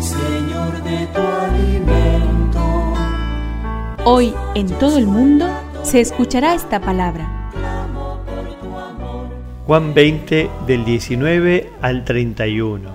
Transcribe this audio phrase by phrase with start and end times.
[0.00, 2.94] Señor, de tu alimento.
[4.04, 5.46] Hoy en todo el mundo
[5.84, 7.50] se escuchará esta palabra.
[9.64, 12.90] Juan 20 del 19 al 31.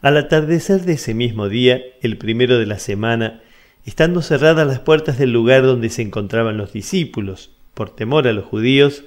[0.00, 3.42] Al atardecer de ese mismo día, el primero de la semana,
[3.84, 8.44] estando cerradas las puertas del lugar donde se encontraban los discípulos, por temor a los
[8.44, 9.02] judíos,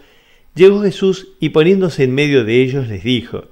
[0.54, 3.46] llegó Jesús y poniéndose en medio de ellos les dijo,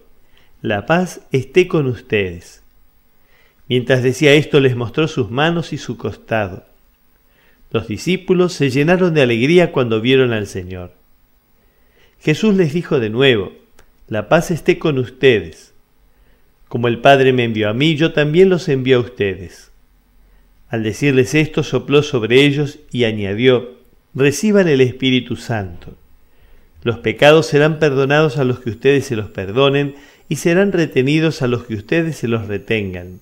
[0.62, 2.62] La paz esté con ustedes.
[3.70, 6.66] Mientras decía esto les mostró sus manos y su costado.
[7.72, 10.92] Los discípulos se llenaron de alegría cuando vieron al Señor.
[12.20, 13.54] Jesús les dijo de nuevo,
[14.08, 15.72] La paz esté con ustedes.
[16.68, 19.70] Como el Padre me envió a mí, yo también los envío a ustedes.
[20.70, 23.78] Al decirles esto, sopló sobre ellos y añadió,
[24.16, 25.94] reciban el Espíritu Santo.
[26.82, 29.96] Los pecados serán perdonados a los que ustedes se los perdonen
[30.28, 33.20] y serán retenidos a los que ustedes se los retengan.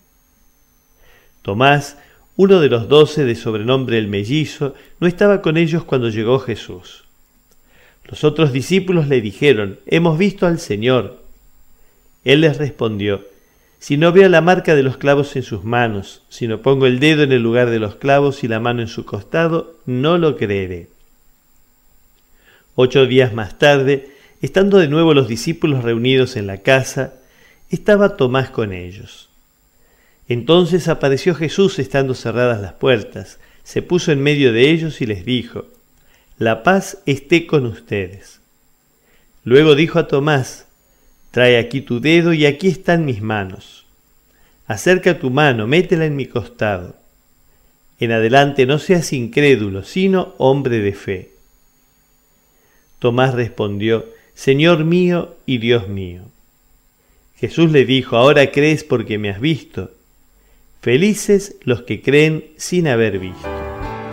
[1.47, 1.97] Tomás,
[2.35, 7.05] uno de los doce de sobrenombre el mellizo, no estaba con ellos cuando llegó Jesús.
[8.03, 11.23] Los otros discípulos le dijeron, Hemos visto al Señor.
[12.25, 13.25] Él les respondió,
[13.79, 16.99] si no veo la marca de los clavos en sus manos, si no pongo el
[16.99, 20.35] dedo en el lugar de los clavos y la mano en su costado, no lo
[20.35, 20.89] creeré.
[22.75, 24.09] Ocho días más tarde,
[24.41, 27.13] estando de nuevo los discípulos reunidos en la casa,
[27.69, 29.27] estaba Tomás con ellos.
[30.29, 35.25] Entonces apareció Jesús estando cerradas las puertas, se puso en medio de ellos y les
[35.25, 35.65] dijo,
[36.37, 38.39] La paz esté con ustedes.
[39.43, 40.67] Luego dijo a Tomás,
[41.31, 43.85] Trae aquí tu dedo y aquí están mis manos.
[44.65, 46.95] Acerca tu mano, métela en mi costado.
[47.99, 51.31] En adelante no seas incrédulo, sino hombre de fe.
[52.99, 56.23] Tomás respondió, Señor mío y Dios mío.
[57.37, 59.91] Jesús le dijo, ahora crees porque me has visto.
[60.87, 63.45] Felices los que creen sin haber visto.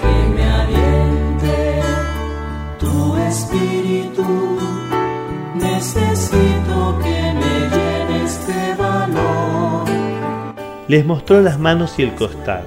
[0.01, 1.81] Que me aliente
[2.81, 4.59] tu espíritu.
[5.55, 9.89] Necesito que me de valor.
[10.89, 12.67] Les mostró las manos y el costado.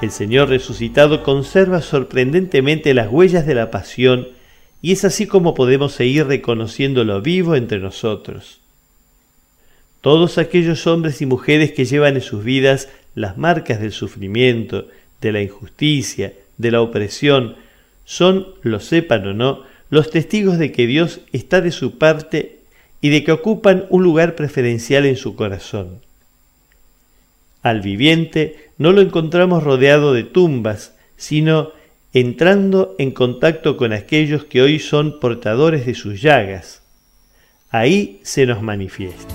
[0.00, 4.28] El Señor resucitado conserva sorprendentemente las huellas de la pasión
[4.80, 8.62] y es así como podemos seguir reconociéndolo vivo entre nosotros.
[10.06, 14.86] Todos aquellos hombres y mujeres que llevan en sus vidas las marcas del sufrimiento,
[15.20, 17.56] de la injusticia, de la opresión,
[18.04, 22.60] son, lo sepan o no, los testigos de que Dios está de su parte
[23.00, 25.98] y de que ocupan un lugar preferencial en su corazón.
[27.62, 31.72] Al viviente no lo encontramos rodeado de tumbas, sino
[32.12, 36.82] entrando en contacto con aquellos que hoy son portadores de sus llagas.
[37.70, 39.34] Ahí se nos manifiesta.